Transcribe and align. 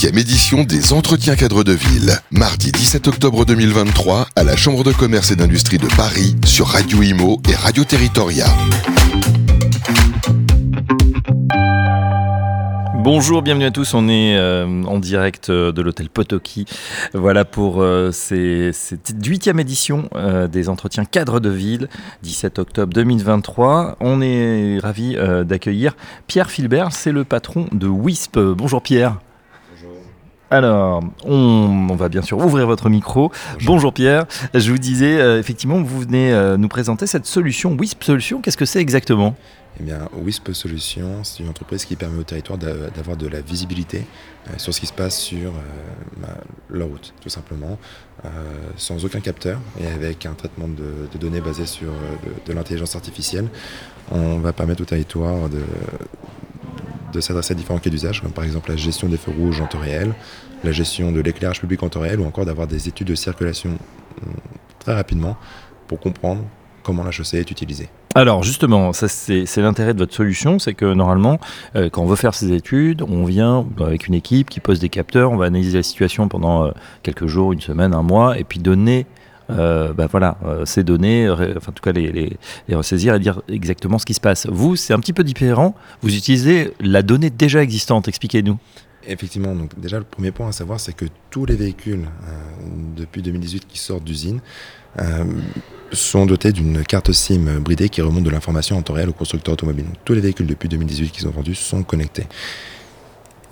18e 0.00 0.18
édition 0.18 0.64
des 0.64 0.94
entretiens 0.94 1.36
cadres 1.36 1.62
de 1.62 1.72
ville. 1.72 2.14
Mardi 2.30 2.72
17 2.72 3.06
octobre 3.08 3.44
2023 3.44 4.28
à 4.34 4.44
la 4.44 4.56
Chambre 4.56 4.82
de 4.82 4.92
commerce 4.92 5.30
et 5.30 5.36
d'industrie 5.36 5.76
de 5.76 5.86
Paris 5.94 6.36
sur 6.46 6.68
Radio 6.68 7.02
Imo 7.02 7.38
et 7.46 7.54
Radio 7.54 7.84
Territoria. 7.84 8.46
Bonjour, 13.02 13.42
bienvenue 13.42 13.66
à 13.66 13.70
tous. 13.70 13.92
On 13.92 14.08
est 14.08 14.38
euh, 14.38 14.84
en 14.84 14.98
direct 14.98 15.50
euh, 15.50 15.70
de 15.70 15.82
l'hôtel 15.82 16.08
Potoki. 16.08 16.64
Voilà 17.12 17.44
pour 17.44 17.82
euh, 17.82 18.10
ces- 18.10 18.70
cette 18.72 19.12
huitième 19.26 19.60
édition 19.60 20.08
euh, 20.16 20.48
des 20.48 20.70
entretiens 20.70 21.04
cadres 21.04 21.40
de 21.40 21.50
ville, 21.50 21.88
17 22.22 22.58
octobre 22.58 22.94
2023. 22.94 23.98
On 24.00 24.22
est 24.22 24.78
ravi 24.82 25.14
d'accueillir 25.44 25.94
Pierre 26.26 26.50
Filbert, 26.50 26.92
c'est 26.92 27.12
le 27.12 27.24
patron 27.24 27.66
de 27.72 27.86
WISP. 27.86 28.38
Bonjour 28.38 28.80
Pierre. 28.82 29.18
Alors, 30.50 31.02
on, 31.24 31.86
on 31.90 31.94
va 31.94 32.08
bien 32.08 32.22
sûr 32.22 32.38
ouvrir 32.38 32.66
votre 32.66 32.88
micro. 32.88 33.30
Bonjour, 33.64 33.92
Pierre. 33.92 34.26
Je 34.52 34.72
vous 34.72 34.78
disais, 34.78 35.20
euh, 35.20 35.38
effectivement, 35.38 35.80
vous 35.80 36.00
venez 36.00 36.32
euh, 36.32 36.56
nous 36.56 36.66
présenter 36.66 37.06
cette 37.06 37.26
solution, 37.26 37.76
WISP 37.78 38.02
Solution. 38.02 38.40
Qu'est-ce 38.40 38.56
que 38.56 38.64
c'est 38.64 38.80
exactement? 38.80 39.36
Eh 39.78 39.84
bien, 39.84 40.08
WISP 40.20 40.52
Solutions, 40.52 41.22
c'est 41.22 41.44
une 41.44 41.48
entreprise 41.48 41.84
qui 41.84 41.94
permet 41.94 42.18
au 42.18 42.24
territoire 42.24 42.58
d'a- 42.58 42.90
d'avoir 42.94 43.16
de 43.16 43.28
la 43.28 43.40
visibilité 43.40 44.04
euh, 44.48 44.54
sur 44.56 44.74
ce 44.74 44.80
qui 44.80 44.86
se 44.86 44.92
passe 44.92 45.16
sur 45.20 45.50
euh, 45.50 45.52
bah, 46.20 46.34
leur 46.68 46.88
route, 46.88 47.14
tout 47.22 47.28
simplement, 47.28 47.78
euh, 48.24 48.28
sans 48.76 49.04
aucun 49.04 49.20
capteur 49.20 49.60
et 49.80 49.86
avec 49.86 50.26
un 50.26 50.32
traitement 50.34 50.66
de, 50.66 51.08
de 51.12 51.18
données 51.18 51.40
basé 51.40 51.64
sur 51.64 51.90
de, 51.92 52.50
de 52.50 52.52
l'intelligence 52.52 52.96
artificielle. 52.96 53.46
On 54.10 54.38
va 54.40 54.52
permettre 54.52 54.82
au 54.82 54.86
territoire 54.86 55.48
de, 55.48 55.62
de 57.12 57.20
s'adresser 57.20 57.52
à 57.52 57.56
différents 57.56 57.78
cas 57.78 57.90
d'usage, 57.90 58.20
comme 58.22 58.32
par 58.32 58.44
exemple 58.44 58.70
la 58.70 58.76
gestion 58.76 59.08
des 59.08 59.16
feux 59.16 59.32
rouges 59.36 59.60
en 59.60 59.66
temps 59.66 59.80
réel, 59.80 60.14
la 60.64 60.72
gestion 60.72 61.12
de 61.12 61.20
l'éclairage 61.20 61.60
public 61.60 61.82
en 61.82 61.88
temps 61.88 62.00
réel, 62.00 62.20
ou 62.20 62.26
encore 62.26 62.44
d'avoir 62.44 62.66
des 62.66 62.88
études 62.88 63.08
de 63.08 63.14
circulation 63.14 63.70
hum, 63.70 64.34
très 64.78 64.94
rapidement 64.94 65.36
pour 65.86 66.00
comprendre 66.00 66.42
comment 66.82 67.04
la 67.04 67.10
chaussée 67.10 67.38
est 67.38 67.50
utilisée. 67.50 67.88
Alors 68.16 68.42
justement, 68.42 68.92
ça 68.92 69.06
c'est 69.06 69.46
l'intérêt 69.58 69.94
de 69.94 69.98
votre 70.00 70.14
solution, 70.14 70.58
c'est 70.58 70.74
que 70.74 70.94
normalement, 70.94 71.38
euh, 71.76 71.88
quand 71.90 72.02
on 72.02 72.06
veut 72.06 72.16
faire 72.16 72.34
ses 72.34 72.52
études, 72.52 73.02
on 73.02 73.24
vient 73.24 73.64
avec 73.78 74.08
une 74.08 74.14
équipe 74.14 74.50
qui 74.50 74.58
pose 74.58 74.80
des 74.80 74.88
capteurs, 74.88 75.30
on 75.30 75.36
va 75.36 75.46
analyser 75.46 75.78
la 75.78 75.84
situation 75.84 76.26
pendant 76.26 76.66
euh, 76.66 76.70
quelques 77.04 77.26
jours, 77.26 77.52
une 77.52 77.60
semaine, 77.60 77.94
un 77.94 78.02
mois, 78.02 78.36
et 78.36 78.42
puis 78.42 78.58
donner, 78.58 79.06
euh, 79.58 79.92
bah 79.92 80.06
voilà, 80.10 80.38
euh, 80.44 80.64
ces 80.64 80.84
données, 80.84 81.28
enfin 81.30 81.70
en 81.70 81.72
tout 81.72 81.82
cas 81.82 81.92
les, 81.92 82.10
les- 82.12 82.36
les 82.68 82.74
ressaisir 82.74 83.14
et 83.14 83.18
dire 83.20 83.42
exactement 83.48 83.98
ce 83.98 84.06
qui 84.06 84.14
se 84.14 84.20
passe. 84.20 84.46
Vous, 84.50 84.76
c'est 84.76 84.92
un 84.94 84.98
petit 85.00 85.12
peu 85.12 85.24
différent. 85.24 85.74
Vous 86.02 86.14
utilisez 86.16 86.72
la 86.80 87.02
donnée 87.02 87.30
déjà 87.30 87.62
existante. 87.62 88.08
Expliquez-nous. 88.08 88.56
Effectivement, 89.06 89.54
donc 89.54 89.78
déjà 89.80 89.98
le 89.98 90.04
premier 90.04 90.30
point 90.30 90.48
à 90.48 90.52
savoir, 90.52 90.78
c'est 90.78 90.92
que 90.92 91.06
tous 91.30 91.46
les 91.46 91.56
véhicules 91.56 92.02
euh, 92.28 92.32
depuis 92.96 93.22
2018 93.22 93.66
qui 93.66 93.78
sortent 93.78 94.04
d'usine 94.04 94.40
euh, 95.00 95.24
sont 95.92 96.26
dotés 96.26 96.52
d'une 96.52 96.84
carte 96.84 97.10
SIM 97.10 97.60
bridée 97.60 97.88
qui 97.88 98.02
remonte 98.02 98.24
de 98.24 98.30
l'information 98.30 98.76
en 98.76 98.82
temps 98.82 98.92
réel 98.92 99.08
au 99.08 99.12
constructeur 99.14 99.54
automobile. 99.54 99.86
Donc, 99.86 99.94
tous 100.04 100.12
les 100.12 100.20
véhicules 100.20 100.46
depuis 100.46 100.68
2018 100.68 101.10
qui 101.12 101.20
sont 101.22 101.30
vendus 101.30 101.54
sont 101.54 101.82
connectés. 101.82 102.26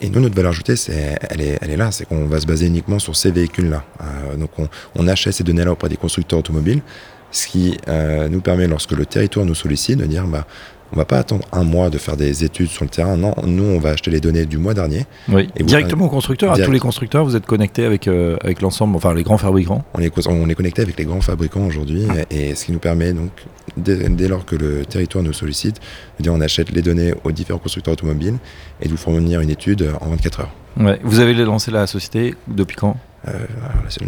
Et 0.00 0.10
nous, 0.10 0.20
notre 0.20 0.34
valeur 0.34 0.50
ajoutée, 0.50 0.76
c'est, 0.76 1.18
elle, 1.30 1.40
est, 1.40 1.58
elle 1.60 1.70
est 1.70 1.76
là, 1.76 1.90
c'est 1.90 2.06
qu'on 2.06 2.26
va 2.26 2.40
se 2.40 2.46
baser 2.46 2.66
uniquement 2.66 2.98
sur 2.98 3.16
ces 3.16 3.30
véhicules-là. 3.30 3.84
Euh, 4.00 4.36
donc 4.36 4.50
on, 4.58 4.68
on 4.94 5.08
achète 5.08 5.34
ces 5.34 5.44
données-là 5.44 5.72
auprès 5.72 5.88
des 5.88 5.96
constructeurs 5.96 6.38
automobiles, 6.38 6.82
ce 7.30 7.48
qui 7.48 7.76
euh, 7.88 8.28
nous 8.28 8.40
permet, 8.40 8.68
lorsque 8.68 8.92
le 8.92 9.06
territoire 9.06 9.44
nous 9.44 9.54
sollicite, 9.56 9.98
de 9.98 10.06
dire, 10.06 10.26
bah, 10.26 10.46
on 10.92 10.96
va 10.96 11.04
pas 11.04 11.18
attendre 11.18 11.46
un 11.52 11.64
mois 11.64 11.90
de 11.90 11.98
faire 11.98 12.16
des 12.16 12.44
études 12.44 12.68
sur 12.68 12.84
le 12.84 12.90
terrain. 12.90 13.16
Non, 13.16 13.34
nous, 13.44 13.64
on 13.64 13.78
va 13.78 13.90
acheter 13.90 14.10
les 14.10 14.20
données 14.20 14.46
du 14.46 14.56
mois 14.56 14.72
dernier. 14.72 15.04
Oui. 15.28 15.48
Et 15.56 15.62
Directement 15.62 16.06
au 16.06 16.08
constructeur, 16.08 16.52
à 16.52 16.58
tous 16.58 16.70
les 16.70 16.78
constructeurs, 16.78 17.24
vous 17.24 17.36
êtes 17.36 17.44
connectés 17.44 17.84
avec, 17.84 18.08
euh, 18.08 18.36
avec 18.42 18.62
l'ensemble, 18.62 18.96
enfin 18.96 19.12
les 19.12 19.22
grands 19.22 19.36
fabricants. 19.36 19.84
On 19.94 20.00
est, 20.00 20.10
on 20.28 20.48
est 20.48 20.54
connecté 20.54 20.80
avec 20.80 20.96
les 20.96 21.04
grands 21.04 21.20
fabricants 21.20 21.66
aujourd'hui, 21.66 22.06
et 22.30 22.54
ce 22.54 22.64
qui 22.64 22.72
nous 22.72 22.78
permet 22.78 23.12
donc, 23.12 23.30
dès, 23.78 24.08
dès 24.08 24.28
lors 24.28 24.44
que 24.44 24.56
le 24.56 24.84
territoire 24.84 25.24
nous 25.24 25.32
sollicite, 25.32 25.80
dire 26.20 26.32
on 26.32 26.40
achète 26.40 26.70
les 26.70 26.82
données 26.82 27.14
aux 27.24 27.32
différents 27.32 27.58
constructeurs 27.58 27.92
automobiles 27.92 28.38
et 28.80 28.86
de 28.86 28.90
vous 28.90 28.96
fournir 28.96 29.40
une 29.40 29.50
étude 29.50 29.90
en 30.00 30.08
24 30.10 30.40
heures. 30.40 30.54
Ouais. 30.78 30.98
Vous 31.02 31.20
avez 31.20 31.34
lancé 31.34 31.70
la 31.70 31.86
société 31.86 32.34
depuis 32.46 32.76
quand? 32.76 32.96
Euh, 33.26 33.32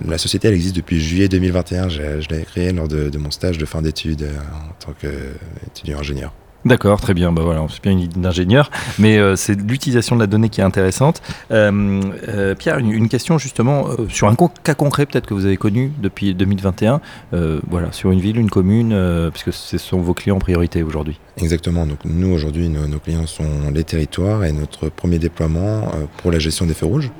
la, 0.04 0.10
la 0.12 0.18
société, 0.18 0.48
elle 0.48 0.54
existe 0.54 0.76
depuis 0.76 1.00
juillet 1.00 1.28
2021. 1.28 1.88
Je, 1.88 2.20
je 2.20 2.28
l'ai 2.28 2.42
créée 2.42 2.72
lors 2.72 2.86
de, 2.86 3.08
de 3.08 3.18
mon 3.18 3.30
stage 3.30 3.58
de 3.58 3.66
fin 3.66 3.82
d'études 3.82 4.22
euh, 4.22 4.36
en 4.38 4.72
tant 4.78 4.92
qu'étudiant 4.92 5.98
ingénieur. 5.98 6.32
D'accord, 6.64 7.00
très 7.00 7.14
bien. 7.14 7.32
Bah 7.32 7.42
c'est 7.70 7.82
bien 7.82 7.92
une 7.92 8.00
idée 8.00 8.20
d'ingénieur, 8.20 8.70
mais 8.98 9.18
euh, 9.18 9.34
c'est 9.34 9.54
l'utilisation 9.54 10.16
de 10.16 10.20
la 10.20 10.26
donnée 10.26 10.50
qui 10.50 10.60
est 10.60 10.64
intéressante. 10.64 11.22
Euh, 11.50 12.02
euh, 12.28 12.54
Pierre, 12.54 12.78
une, 12.78 13.08
question 13.08 13.38
justement 13.38 13.86
sur 14.08 14.28
un 14.28 14.36
cas 14.62 14.74
concret 14.74 15.06
peut-être 15.06 15.26
que 15.26 15.34
vous 15.34 15.46
avez 15.46 15.56
connu 15.56 15.92
depuis 16.00 16.34
2021. 16.34 17.00
euh, 17.32 17.60
voilà, 17.68 17.92
sur 17.92 18.10
une 18.10 18.20
ville, 18.20 18.36
une 18.36 18.50
commune, 18.50 18.94
puisque 19.32 19.52
ce 19.52 19.78
sont 19.78 20.00
vos 20.00 20.14
clients 20.14 20.36
en 20.36 20.40
priorité 20.40 20.82
aujourd'hui. 20.82 21.18
Exactement. 21.38 21.86
Nous 22.04 22.32
aujourd'hui, 22.32 22.68
nos, 22.68 22.98
clients 22.98 23.26
sont 23.26 23.70
les 23.72 23.84
territoires 23.84 24.44
et 24.44 24.52
notre 24.52 24.88
premier 24.90 25.18
déploiement 25.18 25.90
pour 26.18 26.30
la 26.30 26.38
gestion 26.38 26.66
des 26.66 26.74
feux 26.74 26.86
rouges, 26.86 27.10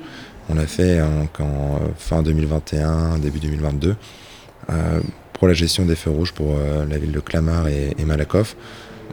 on 0.49 0.55
l'a 0.55 0.67
fait 0.67 1.01
en, 1.01 1.27
euh, 1.39 1.77
fin 1.97 2.23
2021, 2.23 3.19
début 3.19 3.39
2022, 3.39 3.95
euh, 4.69 4.99
pour 5.33 5.47
la 5.47 5.53
gestion 5.53 5.85
des 5.85 5.95
feux 5.95 6.11
rouges 6.11 6.33
pour 6.33 6.55
la 6.87 6.97
ville 6.97 7.11
de 7.11 7.19
Clamart 7.19 7.67
et 7.67 7.95
Malakoff, 8.05 8.55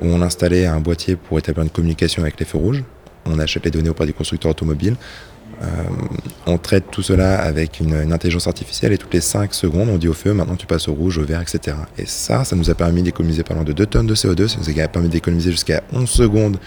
où 0.01 0.07
on 0.07 0.23
installait 0.23 0.67
un 0.67 0.81
boîtier 0.81 1.17
pour 1.17 1.39
établir 1.39 1.65
une 1.65 1.71
communication 1.71 2.23
avec 2.23 2.39
les 2.39 2.47
feux 2.47 2.59
rouges. 2.59 2.85
On 3.27 3.39
achète 3.39 3.65
les 3.65 3.71
données 3.71 3.91
auprès 3.91 4.07
des 4.07 4.13
constructeurs 4.13 4.51
automobiles. 4.51 4.97
Euh, 5.61 5.67
on 6.47 6.57
traite 6.57 6.85
tout 6.91 7.03
cela 7.03 7.41
avec 7.41 7.81
une, 7.81 7.95
une 7.95 8.13
intelligence 8.13 8.47
artificielle 8.47 8.93
et 8.93 8.99
toutes 8.99 9.13
les 9.13 9.21
5 9.21 9.53
secondes, 9.53 9.89
on 9.89 9.97
dit 9.97 10.07
au 10.07 10.13
feu, 10.13 10.33
maintenant 10.33 10.55
tu 10.55 10.67
passes 10.67 10.87
au 10.87 10.95
rouge, 10.95 11.19
au 11.19 11.25
vert, 11.25 11.41
etc. 11.41 11.77
Et 11.99 12.07
ça, 12.07 12.45
ça 12.45 12.55
nous 12.55 12.71
a 12.71 12.75
permis 12.75 13.03
d'économiser 13.03 13.43
pas 13.43 13.55
loin 13.55 13.65
de 13.65 13.73
2 13.73 13.87
tonnes 13.87 14.07
de 14.07 14.15
CO2, 14.15 14.47
ça 14.47 14.59
nous 14.59 14.81
a 14.81 14.89
permis 14.89 15.09
d'économiser 15.09 15.51
jusqu'à 15.51 15.83
11 15.93 16.09
secondes 16.09 16.59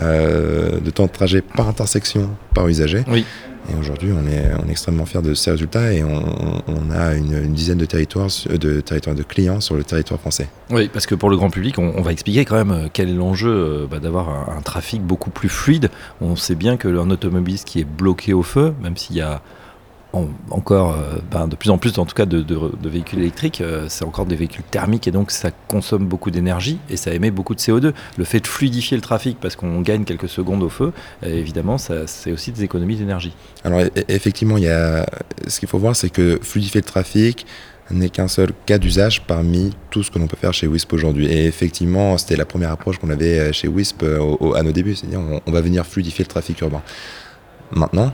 euh, 0.00 0.80
de 0.80 0.90
temps 0.90 1.06
de 1.06 1.12
trajet 1.12 1.42
par 1.42 1.68
intersection 1.68 2.30
par 2.54 2.68
usager. 2.68 3.04
Oui. 3.08 3.24
Et 3.70 3.78
aujourd'hui, 3.78 4.10
on 4.12 4.26
est, 4.26 4.50
on 4.64 4.66
est 4.66 4.70
extrêmement 4.70 5.04
fiers 5.04 5.20
de 5.20 5.34
ces 5.34 5.50
résultats 5.50 5.92
et 5.92 6.02
on, 6.02 6.62
on 6.68 6.90
a 6.90 7.14
une, 7.14 7.34
une 7.44 7.52
dizaine 7.52 7.76
de 7.76 7.84
territoires, 7.84 8.28
de 8.48 8.80
territoires 8.80 9.14
de 9.14 9.22
clients 9.22 9.60
sur 9.60 9.74
le 9.76 9.84
territoire 9.84 10.18
français. 10.18 10.48
Oui, 10.70 10.88
parce 10.90 11.06
que 11.06 11.14
pour 11.14 11.28
le 11.28 11.36
grand 11.36 11.50
public, 11.50 11.78
on, 11.78 11.92
on 11.94 12.00
va 12.00 12.12
expliquer 12.12 12.46
quand 12.46 12.56
même 12.56 12.70
euh, 12.70 12.88
quel 12.90 13.10
est 13.10 13.14
l'enjeu 13.14 13.50
euh, 13.50 13.86
bah, 13.90 13.98
d'avoir 13.98 14.30
un, 14.30 14.56
un 14.56 14.62
trafic 14.62 15.02
beaucoup 15.02 15.28
plus 15.28 15.50
fluide. 15.50 15.90
On 16.22 16.34
sait 16.34 16.54
bien 16.54 16.78
que 16.78 16.88
un 16.88 17.10
automobiliste 17.10 17.68
qui 17.68 17.80
est 17.80 17.84
bloqué 17.84 18.32
au 18.32 18.42
feu, 18.42 18.72
même 18.80 18.96
s'il 18.96 19.16
y 19.16 19.20
a 19.20 19.42
en- 20.12 20.28
encore 20.50 20.92
euh, 20.92 21.18
ben, 21.30 21.48
de 21.48 21.56
plus 21.56 21.70
en 21.70 21.78
plus 21.78 21.98
en 21.98 22.06
tout 22.06 22.14
cas 22.14 22.24
de, 22.26 22.44
véhicules 22.88 23.18
électriques, 23.18 23.60
euh, 23.60 23.86
c'est 23.88 24.04
encore 24.04 24.24
des 24.26 24.36
véhicules 24.36 24.64
thermiques 24.70 25.06
et 25.06 25.10
donc 25.10 25.30
ça 25.30 25.50
consomme 25.68 26.06
beaucoup 26.06 26.30
d'énergie 26.30 26.78
et 26.88 26.96
ça 26.96 27.12
émet 27.12 27.30
beaucoup 27.30 27.54
de 27.54 27.60
CO2. 27.60 27.92
Le 28.16 28.24
fait 28.24 28.40
de 28.40 28.46
fluidifier 28.46 28.96
le 28.96 29.02
trafic 29.02 29.38
parce 29.40 29.54
qu'on 29.56 29.80
gagne 29.82 30.04
quelques 30.04 30.28
secondes 30.28 30.62
au 30.62 30.68
feu, 30.70 30.92
euh, 31.24 31.28
évidemment, 31.28 31.76
c'est 31.78 32.32
aussi 32.32 32.52
des 32.52 32.64
économies 32.64 32.96
d'énergie. 32.96 33.34
Alors 33.64 33.80
e- 33.80 33.90
effectivement, 34.08 34.56
il 34.56 34.64
y 34.64 34.68
a, 34.68 35.06
ce 35.46 35.58
qu'il 35.60 35.68
faut 35.68 35.78
voir, 35.78 35.94
c'est 35.94 36.10
que 36.10 36.38
fluidifier 36.42 36.80
le 36.80 36.86
trafic 36.86 37.44
n'est 37.90 38.10
qu'un 38.10 38.28
seul 38.28 38.50
cas 38.66 38.76
d'usage 38.78 39.22
parmi 39.26 39.72
tout 39.90 40.02
ce 40.02 40.10
que 40.10 40.18
l'on 40.18 40.26
peut 40.26 40.36
faire 40.38 40.52
chez 40.52 40.66
WISP 40.66 40.92
aujourd'hui. 40.92 41.26
Et 41.26 41.46
effectivement, 41.46 42.18
c'était 42.18 42.36
la 42.36 42.44
première 42.44 42.70
approche 42.70 42.98
qu'on 42.98 43.08
avait 43.10 43.50
chez 43.54 43.66
WISP 43.68 44.04
à 44.54 44.62
nos 44.62 44.72
débuts, 44.72 44.94
c'est-à-dire 44.94 45.20
on, 45.20 45.40
on 45.46 45.52
va 45.52 45.60
venir 45.62 45.86
fluidifier 45.86 46.22
le 46.24 46.28
trafic 46.28 46.60
urbain. 46.60 46.82
Maintenant, 47.70 48.12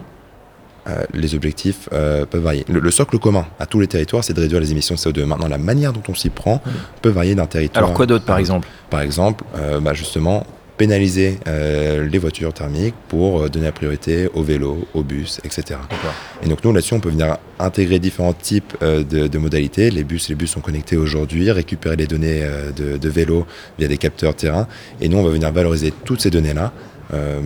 euh, 0.87 1.05
les 1.13 1.35
objectifs 1.35 1.89
euh, 1.93 2.27
peuvent 2.27 2.43
varier. 2.43 2.65
Le, 2.69 2.81
le 2.81 2.91
socle 2.91 3.19
commun 3.19 3.47
à 3.59 3.67
tous 3.67 3.81
les 3.81 3.87
territoires, 3.87 4.25
c'est 4.25 4.33
de 4.35 4.41
réduire 4.41 4.61
les 4.61 4.73
émissions 4.73 4.95
de 4.95 5.01
CO2. 5.01 5.25
Maintenant, 5.25 5.49
la 5.49 5.59
manière 5.59 5.93
dont 5.93 6.03
on 6.09 6.15
s'y 6.15 6.31
prend 6.31 6.61
peut 7.03 7.11
varier 7.11 7.35
d'un 7.35 7.47
territoire. 7.47 7.85
Alors 7.85 7.95
quoi 7.95 8.07
d'autre 8.07 8.25
par 8.25 8.39
exemple? 8.39 8.69
Par 8.91 9.01
exemple, 9.01 9.45
euh, 9.57 9.81
bah, 9.81 9.95
justement, 9.95 10.47
pénaliser 10.77 11.39
euh, 11.47 12.09
les 12.09 12.19
voitures 12.19 12.53
thermiques 12.53 12.95
pour 13.09 13.43
euh, 13.43 13.49
donner 13.49 13.67
la 13.67 13.73
priorité 13.73 14.29
aux 14.35 14.43
vélos, 14.43 14.87
aux 14.93 15.03
bus, 15.03 15.41
etc. 15.45 15.79
Et 16.43 16.49
donc 16.49 16.65
nous 16.65 16.73
là-dessus, 16.73 16.95
on 16.95 17.01
peut 17.01 17.11
venir 17.11 17.37
intégrer 17.59 17.99
différents 17.99 18.33
types 18.33 18.77
euh, 18.83 19.05
de, 19.05 19.29
de 19.29 19.39
modalités. 19.39 19.91
Les 19.91 20.05
bus, 20.05 20.29
les 20.29 20.35
bus 20.35 20.51
sont 20.51 20.61
connectés 20.61 20.97
aujourd'hui, 20.97 21.51
récupérer 21.51 21.97
les 21.97 22.07
données 22.07 22.43
de, 22.77 22.97
de 22.97 23.09
vélos 23.09 23.47
via 23.79 23.87
des 23.89 23.99
capteurs 23.99 24.35
terrain. 24.35 24.67
Et 25.01 25.09
nous, 25.09 25.19
on 25.19 25.23
va 25.23 25.31
venir 25.31 25.53
valoriser 25.53 25.93
toutes 26.05 26.21
ces 26.21 26.31
données-là 26.31 26.73
euh, 27.13 27.41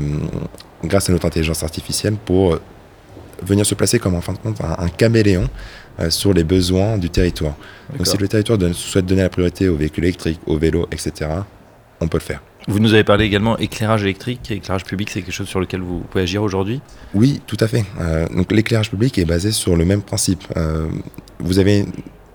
grâce 0.84 1.10
à 1.10 1.12
notre 1.12 1.26
intelligence 1.26 1.62
artificielle 1.62 2.14
pour 2.24 2.58
venir 3.42 3.64
se 3.66 3.74
placer 3.74 3.98
comme 3.98 4.14
en 4.14 4.20
fin 4.20 4.32
de 4.32 4.38
compte 4.38 4.60
un, 4.60 4.76
un 4.84 4.88
caméléon 4.88 5.48
euh, 6.00 6.10
sur 6.10 6.32
les 6.32 6.44
besoins 6.44 6.98
du 6.98 7.10
territoire. 7.10 7.54
Donc 7.96 8.06
si 8.06 8.16
le 8.16 8.28
territoire 8.28 8.58
donne- 8.58 8.74
souhaite 8.74 9.06
donner 9.06 9.22
la 9.22 9.28
priorité 9.28 9.68
aux 9.68 9.76
véhicules 9.76 10.04
électriques, 10.04 10.40
aux 10.46 10.58
vélos, 10.58 10.86
etc., 10.92 11.30
on 12.00 12.08
peut 12.08 12.18
le 12.18 12.22
faire. 12.22 12.42
Vous 12.68 12.80
nous 12.80 12.92
avez 12.92 13.02
parlé 13.04 13.24
également 13.24 13.56
éclairage 13.58 14.02
électrique, 14.02 14.50
éclairage 14.50 14.84
public, 14.84 15.08
c'est 15.10 15.22
quelque 15.22 15.32
chose 15.32 15.48
sur 15.48 15.58
lequel 15.58 15.80
vous 15.80 16.00
pouvez 16.00 16.22
agir 16.24 16.42
aujourd'hui? 16.42 16.80
Oui, 17.14 17.40
tout 17.46 17.56
à 17.60 17.66
fait. 17.66 17.84
Euh, 18.00 18.26
donc 18.28 18.52
l'éclairage 18.52 18.90
public 18.90 19.16
est 19.18 19.24
basé 19.24 19.52
sur 19.52 19.74
le 19.74 19.84
même 19.86 20.02
principe. 20.02 20.44
Euh, 20.56 20.86
vous 21.38 21.58
avez 21.58 21.86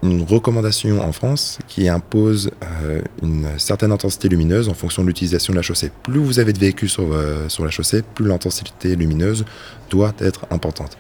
une 0.04 0.22
recommandation 0.22 1.02
en 1.02 1.14
France 1.14 1.60
qui 1.68 1.88
impose 1.88 2.52
euh, 2.64 3.02
une 3.22 3.48
certaine 3.58 3.92
intensité 3.92 4.28
lumineuse 4.28 4.68
en 4.68 4.74
fonction 4.74 5.02
de 5.02 5.08
l'utilisation 5.08 5.54
de 5.54 5.58
la 5.58 5.62
chaussée. 5.62 5.92
Plus 6.04 6.20
vous 6.20 6.40
avez 6.40 6.52
de 6.52 6.60
véhicules 6.60 6.90
sur, 6.90 7.14
euh, 7.14 7.48
sur 7.48 7.64
la 7.64 7.72
chaussée, 7.72 8.04
plus 8.14 8.28
l'intensité 8.28 8.96
lumineuse 8.98 9.46
doit 9.90 10.14
être 10.20 10.46
importante. 10.52 10.98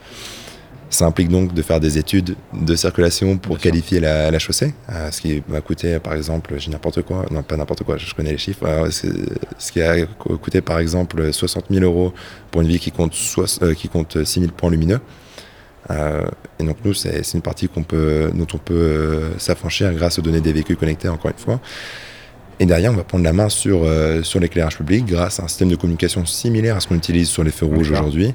Ça 0.89 1.05
implique 1.05 1.27
donc 1.27 1.53
de 1.53 1.61
faire 1.63 1.79
des 1.79 1.97
études 1.97 2.35
de 2.53 2.75
circulation 2.75 3.37
pour 3.37 3.57
qualifier 3.57 3.99
la, 3.99 4.31
la 4.31 4.39
chaussée, 4.39 4.73
euh, 4.89 5.11
ce 5.11 5.19
qui 5.19 5.43
va 5.49 5.59
coûter 5.59 5.99
par 5.99 6.13
exemple, 6.13 6.53
j'ai 6.57 6.71
n'importe 6.71 7.01
quoi, 7.01 7.25
non 7.29 7.43
pas 7.43 7.57
n'importe 7.57 7.83
quoi, 7.83 7.97
je 7.97 8.13
connais 8.13 8.31
les 8.31 8.37
chiffres, 8.37 8.87
ce 8.89 9.71
qui 9.71 9.81
a 9.81 10.05
coûté 10.05 10.61
par 10.61 10.79
exemple 10.79 11.33
60 11.33 11.65
000 11.71 11.83
euros 11.83 12.13
pour 12.51 12.61
une 12.61 12.67
ville 12.67 12.79
qui 12.79 12.91
compte, 12.91 13.15
qui 13.75 13.89
compte 13.89 14.23
6 14.23 14.39
000 14.39 14.51
points 14.55 14.69
lumineux. 14.69 15.01
Euh, 15.91 16.23
et 16.59 16.63
donc 16.63 16.77
nous, 16.85 16.93
c'est 16.93 17.21
une 17.33 17.41
partie 17.41 17.67
peut, 17.67 18.31
dont 18.33 18.47
on 18.53 18.57
peut 18.57 18.73
euh, 18.73 19.37
s'affranchir 19.37 19.93
grâce 19.93 20.19
aux 20.19 20.21
données 20.21 20.41
des 20.41 20.53
véhicules 20.53 20.77
connectés, 20.77 21.09
encore 21.09 21.31
une 21.31 21.37
fois. 21.37 21.59
Et 22.59 22.65
derrière, 22.65 22.91
on 22.91 22.95
va 22.95 23.03
prendre 23.03 23.23
la 23.23 23.33
main 23.33 23.49
sur, 23.49 23.83
euh, 23.83 24.23
sur 24.23 24.39
l'éclairage 24.39 24.77
public 24.77 25.05
grâce 25.05 25.39
à 25.39 25.43
un 25.43 25.47
système 25.47 25.69
de 25.69 25.75
communication 25.75 26.25
similaire 26.25 26.77
à 26.77 26.79
ce 26.79 26.87
qu'on 26.87 26.95
utilise 26.95 27.27
sur 27.27 27.43
les 27.43 27.51
feux 27.51 27.65
rouges 27.65 27.91
aujourd'hui, 27.91 28.33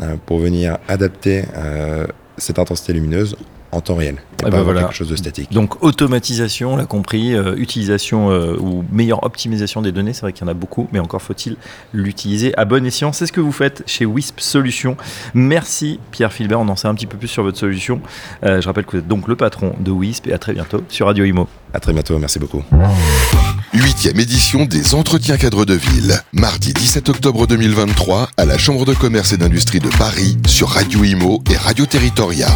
euh, 0.00 0.16
pour 0.26 0.38
venir 0.38 0.78
adapter 0.88 1.44
euh, 1.56 2.06
cette 2.36 2.58
intensité 2.58 2.92
lumineuse 2.92 3.36
en 3.72 3.80
temps 3.80 3.94
réel 3.94 4.16
et, 4.16 4.40
Et 4.40 4.44
pas 4.44 4.50
ben 4.50 4.62
voilà. 4.62 4.82
quelque 4.82 4.94
chose 4.94 5.08
de 5.08 5.16
statique. 5.16 5.52
Donc 5.52 5.82
automatisation, 5.82 6.74
on 6.74 6.76
l'a 6.76 6.86
compris, 6.86 7.34
euh, 7.34 7.54
utilisation 7.56 8.30
euh, 8.30 8.56
ou 8.58 8.84
meilleure 8.90 9.22
optimisation 9.24 9.82
des 9.82 9.92
données, 9.92 10.12
c'est 10.12 10.22
vrai 10.22 10.32
qu'il 10.32 10.44
y 10.44 10.48
en 10.48 10.50
a 10.50 10.54
beaucoup, 10.54 10.88
mais 10.92 10.98
encore 10.98 11.22
faut-il 11.22 11.56
l'utiliser 11.92 12.56
à 12.58 12.64
bon 12.64 12.84
escient. 12.86 13.12
C'est 13.12 13.26
ce 13.26 13.32
que 13.32 13.40
vous 13.40 13.52
faites 13.52 13.82
chez 13.86 14.06
WISP 14.06 14.40
Solutions. 14.40 14.96
Merci 15.34 16.00
Pierre 16.10 16.32
Philbert, 16.32 16.60
on 16.60 16.68
en 16.68 16.76
sait 16.76 16.88
un 16.88 16.94
petit 16.94 17.06
peu 17.06 17.16
plus 17.16 17.28
sur 17.28 17.42
votre 17.42 17.58
solution. 17.58 18.00
Euh, 18.44 18.60
je 18.60 18.66
rappelle 18.66 18.84
que 18.84 18.92
vous 18.92 18.98
êtes 18.98 19.08
donc 19.08 19.28
le 19.28 19.36
patron 19.36 19.74
de 19.80 19.90
WISP 19.90 20.28
et 20.28 20.32
à 20.32 20.38
très 20.38 20.52
bientôt 20.52 20.82
sur 20.88 21.06
Radio 21.06 21.24
Imo. 21.24 21.48
À 21.72 21.80
très 21.80 21.92
bientôt, 21.92 22.18
merci 22.18 22.38
beaucoup. 22.38 22.62
Huitième 23.72 24.18
édition 24.18 24.64
des 24.64 24.94
Entretiens 24.94 25.36
cadres 25.36 25.64
de 25.64 25.74
ville. 25.74 26.20
Mardi 26.32 26.72
17 26.72 27.08
octobre 27.08 27.46
2023 27.46 28.30
à 28.36 28.44
la 28.44 28.58
Chambre 28.58 28.84
de 28.84 28.94
commerce 28.94 29.32
et 29.32 29.36
d'industrie 29.36 29.78
de 29.78 29.88
Paris 29.88 30.36
sur 30.46 30.70
Radio 30.70 31.04
Imo 31.04 31.42
et 31.50 31.56
Radio 31.56 31.86
Territoria. 31.86 32.48